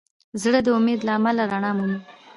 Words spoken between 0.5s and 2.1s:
د امید له امله رڼا مومي.